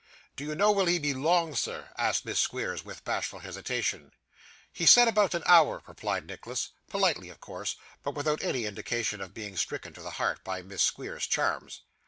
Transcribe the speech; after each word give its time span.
'Do 0.35 0.43
you 0.43 0.55
know 0.55 0.71
will 0.71 0.87
he 0.87 0.97
be 0.97 1.13
long, 1.13 1.53
sir?' 1.53 1.89
asked 1.95 2.25
Miss 2.25 2.39
Squeers, 2.39 2.83
with 2.83 3.03
bashful 3.05 3.37
hesitation. 3.41 4.11
'He 4.73 4.87
said 4.87 5.07
about 5.07 5.35
an 5.35 5.43
hour,' 5.45 5.83
replied 5.85 6.25
Nicholas 6.25 6.69
politely 6.89 7.29
of 7.29 7.39
course, 7.39 7.75
but 8.01 8.15
without 8.15 8.41
any 8.41 8.65
indication 8.65 9.21
of 9.21 9.35
being 9.35 9.55
stricken 9.55 9.93
to 9.93 10.01
the 10.01 10.17
heart 10.17 10.43
by 10.43 10.63
Miss 10.63 10.81
Squeers's 10.81 11.27
charms. 11.27 11.81